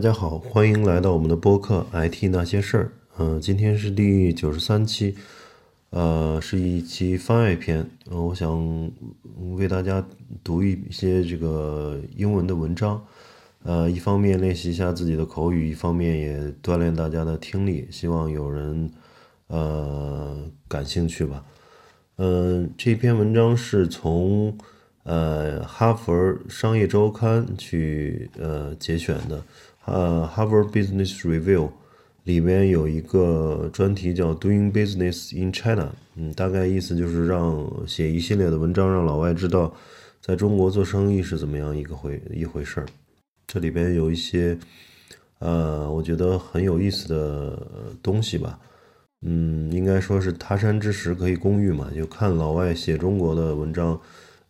[0.00, 2.84] 大家好，欢迎来到我们的播客《IT 那些事儿》。
[3.18, 5.14] 嗯，今天是第九十三期，
[5.90, 7.86] 呃，是一期番外篇。
[8.10, 8.90] 嗯，我想
[9.58, 10.02] 为大家
[10.42, 13.04] 读一些这个英文的文章，
[13.62, 17.86] 呃，一方面练习一下自己的口语，一方面也锻炼大家的听力。
[17.90, 18.90] 希望有人
[19.48, 20.34] 呃
[20.66, 21.44] 感兴趣吧。
[22.16, 24.56] 嗯，这篇文章是从。
[25.02, 26.12] 呃，哈佛
[26.46, 29.42] 商业周刊去呃节选的，
[29.86, 31.70] 呃，Harvard Business Review
[32.24, 39.74] 里边有一个专题叫 Doing Business in China，嗯，大概意思就是让写一系列的文章，让老外知道
[40.20, 42.86] 在中国做生意是怎么样一个回一回事儿。
[43.46, 44.56] 这里边有一些
[45.38, 48.58] 呃，我觉得很有意思的东西吧，
[49.22, 54.00] 嗯，应该说是他山之石可以攻玉嘛，就看老外写中国的文章。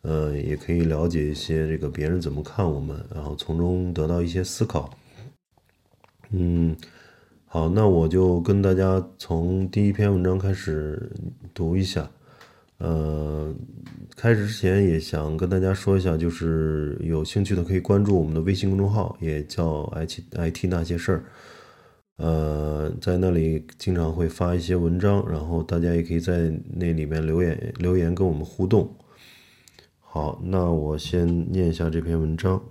[0.02, 4.88] 呃，也可以了解一些这个别人怎么看我们，然后从中得到一些思考。
[6.32, 6.76] 嗯，
[7.46, 11.10] 好，那我就跟大家从第一篇文章开始
[11.52, 12.08] 读一下。
[12.78, 13.52] 呃，
[14.16, 21.24] 开始之前也想跟大家说一下，就是有兴趣的可以关注我们的微信公众号，也叫 IT IT 那些事儿。
[22.16, 28.94] 呃，在那里经常会发一些文章，然后大家也可以在那里面留言留言跟我们互动。
[29.98, 32.62] 好，那我先念一下这篇文章。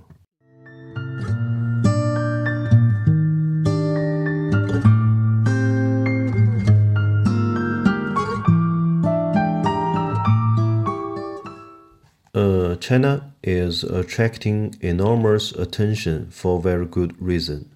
[12.89, 17.69] China is attracting enormous attention for very good reason.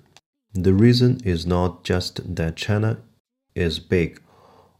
[0.55, 2.97] The reason is not just that China
[3.53, 4.19] is big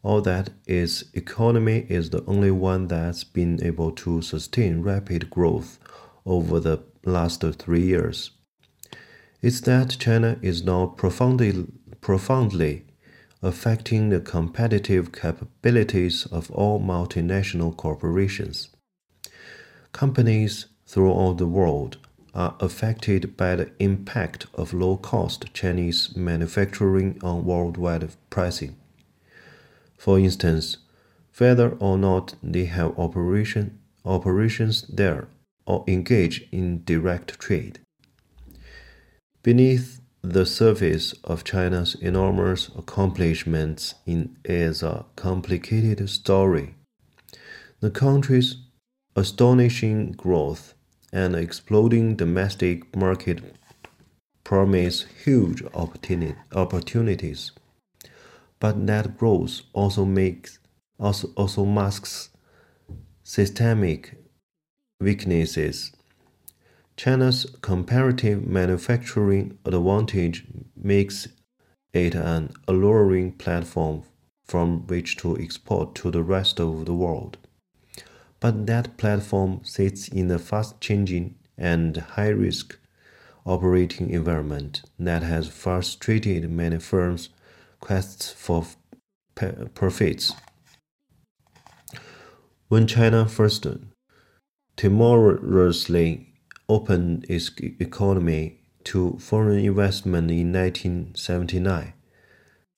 [0.02, 5.78] or that its economy is the only one that's been able to sustain rapid growth
[6.26, 8.32] over the last three years.
[9.40, 11.68] It's that China is now profoundly,
[12.02, 12.86] profoundly
[13.44, 18.70] affecting the competitive capabilities of all multinational corporations.
[19.94, 21.98] Companies throughout the world
[22.34, 28.76] are affected by the impact of low cost Chinese manufacturing on worldwide pricing.
[29.96, 30.78] For instance,
[31.38, 35.28] whether or not they have operation, operations there
[35.68, 37.80] or engage in direct trade.
[39.44, 46.74] Beneath the surface of China's enormous accomplishments in, is a complicated story.
[47.80, 48.58] The country's
[49.16, 50.74] astonishing growth
[51.12, 53.42] and exploding domestic market
[54.44, 57.52] promise huge opportunities
[58.64, 60.58] but that growth also makes
[60.98, 62.30] also also masks
[63.22, 64.16] systemic
[65.02, 65.92] weaknesses.
[66.96, 70.46] China's comparative manufacturing advantage
[70.76, 71.28] makes
[71.92, 74.04] it an alluring platform
[74.46, 77.38] from which to export to the rest of the world.
[78.44, 82.78] But that platform sits in a fast changing and high risk
[83.46, 87.30] operating environment that has frustrated many firms
[87.80, 88.66] quests for
[89.76, 90.34] profits.
[92.68, 93.66] When China first
[94.76, 96.34] timorously
[96.68, 97.50] opened its
[97.80, 101.94] economy to foreign investment in 1979,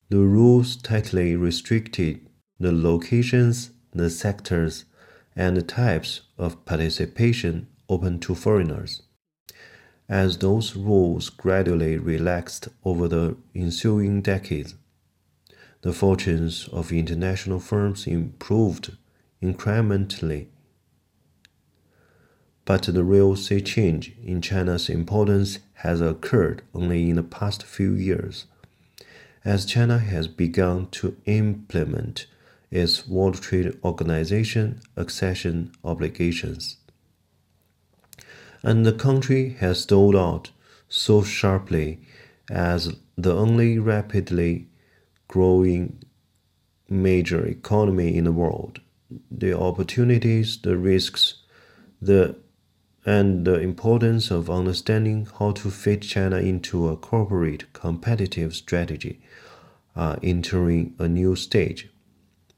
[0.10, 4.86] the rules tightly restricted the locations, the sectors,
[5.36, 9.02] and the types of participation open to foreigners.
[10.08, 14.76] As those rules gradually relaxed over the ensuing decades,
[15.82, 18.98] the fortunes of international firms improved
[19.42, 20.48] incrementally.
[22.66, 27.94] But the real sea change in China's importance has occurred only in the past few
[27.94, 28.46] years,
[29.44, 32.26] as China has begun to implement
[32.76, 36.78] its World Trade Organization accession obligations.
[38.62, 40.52] And the country has stalled out
[40.90, 42.02] so sharply
[42.52, 44.68] as the only rapidly
[45.30, 46.04] growing
[46.90, 48.82] major economy in the world.
[49.32, 51.44] The opportunities, the risks,
[52.02, 52.36] the
[53.06, 59.22] and the importance of understanding how to fit China into a corporate competitive strategy
[59.96, 61.88] are entering a new stage,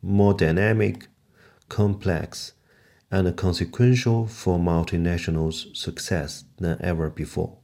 [0.01, 1.07] more dynamic,
[1.69, 2.53] complex,
[3.09, 7.57] and consequential for multinationals' success than ever before.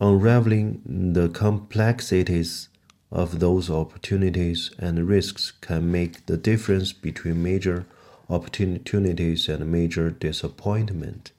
[0.00, 2.68] Unraveling the complexities
[3.12, 7.86] of those opportunities and risks can make the difference between major
[8.30, 11.32] opportunities and major disappointment.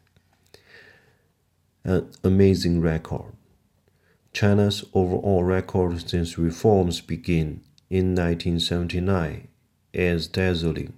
[1.83, 3.33] An amazing record.
[4.33, 7.61] China's overall record since reforms began
[7.91, 9.49] in 1979
[9.93, 10.93] is dazzling,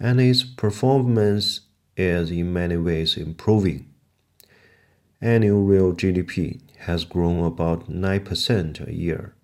[0.00, 1.60] and its performance
[1.96, 3.88] is in many ways improving.
[5.20, 9.36] Annual real GDP has grown about 9% a year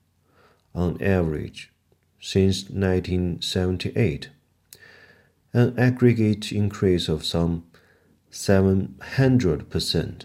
[0.75, 1.71] on average
[2.21, 4.31] since 1978,
[5.53, 7.65] an aggregate increase of some
[8.33, 10.25] 700%.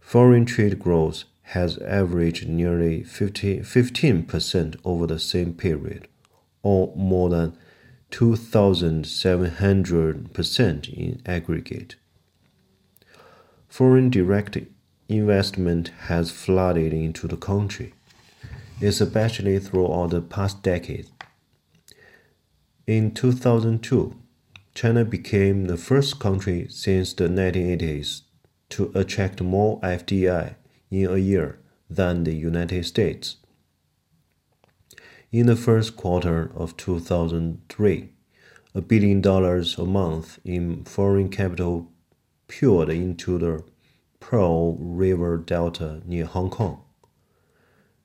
[0.00, 6.06] Foreign trade growth has averaged nearly 50, 15% over the same period,
[6.62, 7.58] or more than
[8.12, 11.96] 2,700% in aggregate.
[13.68, 14.58] Foreign direct
[15.08, 17.94] investment has flooded into the country,
[18.80, 21.08] especially throughout the past decade.
[22.86, 24.14] In 2002,
[24.74, 28.22] China became the first country since the 1980s
[28.68, 30.54] to attract more FDI
[30.90, 31.58] in a year
[31.88, 33.36] than the United States.
[35.32, 38.12] In the first quarter of 2003,
[38.74, 41.90] a billion dollars a month in foreign capital
[42.48, 43.62] poured into the
[44.18, 46.82] Pearl River Delta near Hong Kong,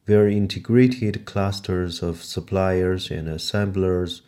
[0.06, 4.22] where integrated clusters of suppliers and assemblers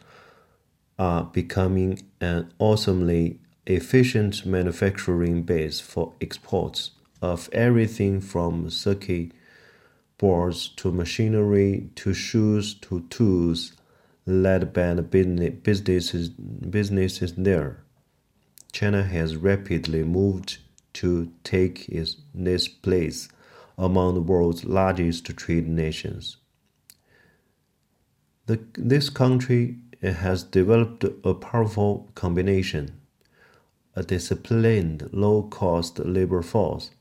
[0.98, 9.32] are becoming an awesomely efficient manufacturing base for exports of everything from circuit
[10.18, 13.74] boards to machinery to shoes to tools
[14.26, 17.84] led by the businesses, businesses there.
[18.72, 20.58] China has rapidly moved
[20.94, 23.30] to take its, this place
[23.78, 26.38] among the world's largest trade nations.
[28.48, 33.00] The, this country has developed a powerful combination
[33.98, 36.92] a disciplined, low cost labor force,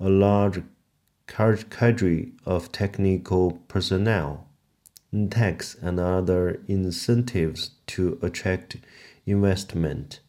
[0.00, 0.62] a large
[1.26, 4.46] cadre of technical personnel,
[5.30, 8.76] tax and other incentives to attract
[9.26, 10.20] investment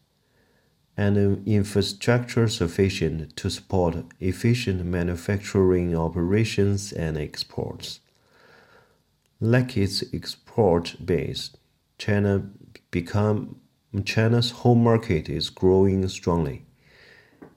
[0.96, 8.00] and an infrastructure sufficient to support efficient manufacturing operations and exports.
[9.40, 11.56] Like its export base,
[11.96, 12.50] China
[12.90, 13.56] become
[14.04, 16.66] China's home market is growing strongly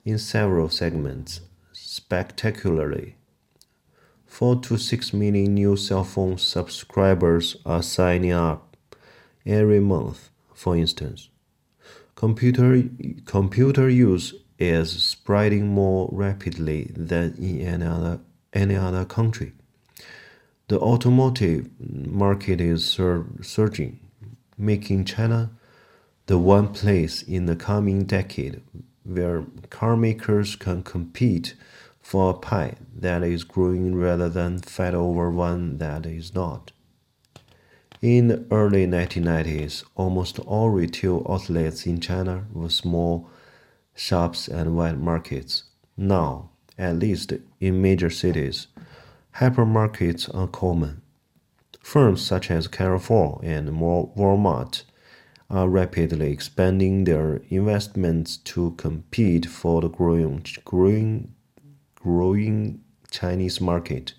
[0.06, 1.42] in several segments,
[1.94, 3.14] spectacularly.
[4.26, 8.76] 4 to 6 million new cell phone subscribers are signing up
[9.46, 11.28] every month, for instance.
[12.16, 12.82] Computer,
[13.26, 18.18] computer use is spreading more rapidly than in any other,
[18.52, 19.52] any other country.
[20.66, 24.00] The automotive market is sur surging,
[24.58, 25.50] making China
[26.26, 28.62] the one place in the coming decade
[29.04, 31.54] where car makers can compete
[32.04, 36.70] for a pie that is growing rather than fight over one that is not.
[38.02, 43.30] In the early 1990s, almost all retail outlets in China were small
[43.94, 45.64] shops and wet markets.
[45.96, 48.66] Now, at least in major cities,
[49.36, 51.00] hypermarkets are common.
[51.80, 54.82] Firms such as Carrefour and Walmart
[55.48, 61.33] are rapidly expanding their investments to compete for the growing, growing,
[62.04, 64.12] growing Chinese market.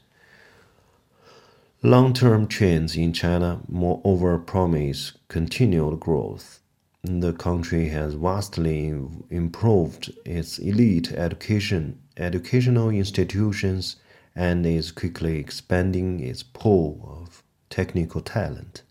[1.83, 6.61] Long-term trends in China moreover promise continued growth.
[7.03, 8.91] The country has vastly
[9.29, 13.97] improved its elite education, educational institutions
[14.35, 18.81] and is quickly expanding its pool of technical talent.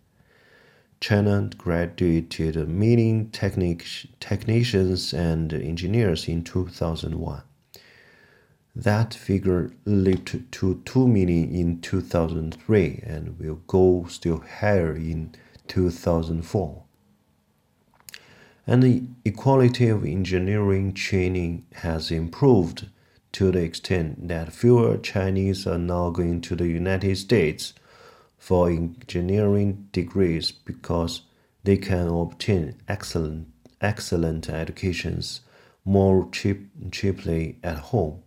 [1.00, 7.42] China graduated many technic- technicians and engineers in 2001.
[8.76, 15.32] That figure leaped to 2 million in 2003 and will go still higher in
[15.68, 16.82] 2004.
[18.66, 22.88] And the equality of engineering training has improved
[23.32, 27.74] to the extent that fewer Chinese are now going to the United States
[28.38, 31.22] for engineering degrees because
[31.62, 33.46] they can obtain excellent,
[33.80, 35.42] excellent educations
[35.84, 38.23] more cheap, cheaply at home.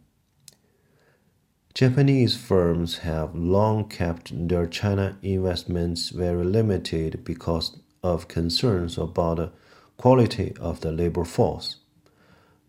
[1.77, 9.51] Japanese firms have long kept their China investments very limited because of concerns about the
[9.95, 11.75] quality of the labor force.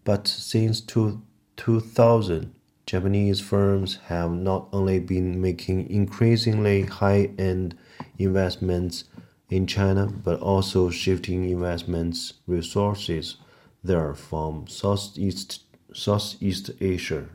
[0.04, 1.22] But since two,
[1.56, 7.78] 2000, Japanese firms have not only been making increasingly high end
[8.18, 9.04] investments
[9.48, 13.36] in China, but also shifting investments resources
[13.82, 15.62] there from Southeast,
[15.94, 17.30] Southeast Asia.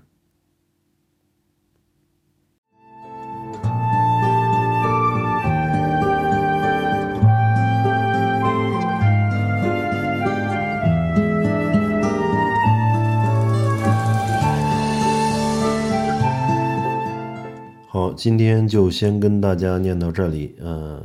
[18.23, 20.55] 今天就先跟大家念到这里。
[20.57, 21.03] 呃，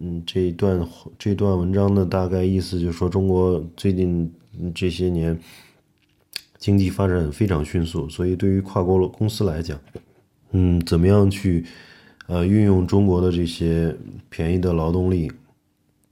[0.00, 0.84] 嗯，这段
[1.16, 4.28] 这段文章呢，大概意思就是说，中国最近
[4.74, 5.38] 这些年
[6.58, 9.78] 经济发展非常迅速，所以对于跨国公司来讲，
[10.50, 11.64] 嗯，怎么样去
[12.26, 13.96] 呃运用中国的这些
[14.28, 15.30] 便宜的劳动力，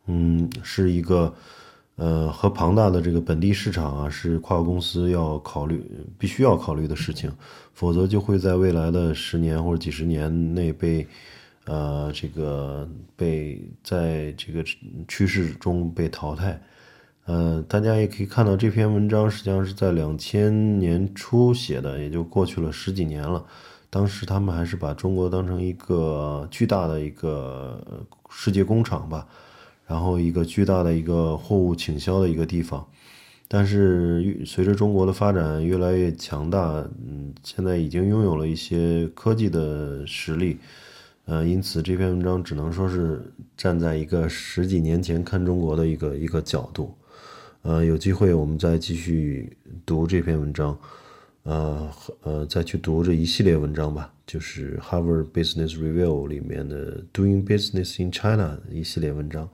[0.07, 1.35] 嗯，是一个。
[1.97, 5.81] 呃，和庞大的这个本地市场啊，是跨国公司要考虑、
[6.19, 7.31] 必须要考虑的事情，
[7.73, 11.07] 否则就会在未来的十年或者几十年内被，
[11.67, 14.65] 呃，这个被在这个
[15.07, 16.61] 趋势中被淘汰。
[17.27, 23.45] 呃，大家也可以看到这篇文章实际上是在两千年初写的，也就过去了十几年了。
[23.89, 27.81] 当时他们还是把中国当成一个巨大的一个
[28.29, 29.27] 世界工厂吧。
[29.87, 32.87] 然后一个巨大的一个货物倾销的一个地方，
[33.47, 36.73] 但是随着中国的发展越来越强大，
[37.07, 40.57] 嗯，现在已经拥有了一些科技的实力，
[41.27, 46.95] 呃，因此这篇文章只能说是站在一个十几年前看中国的一个一个角度，
[47.61, 50.79] 呃，有机会我们再继续读这篇文章，
[51.43, 51.91] 呃
[52.23, 59.49] 呃，再去读这一系列文章吧，就是 Harvard Business Review 里面的 Doing Business in China 一系列文章。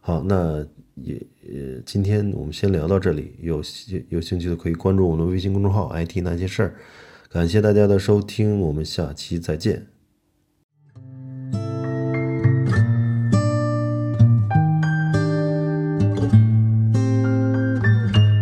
[0.00, 3.34] 好，那也呃，今天我们先聊到这里。
[3.40, 3.62] 有
[4.08, 6.74] 有兴趣的可以关注我们的微信公众号 “IT 那些事儿”。
[7.30, 9.86] 感谢大家的收听，我们下期再见。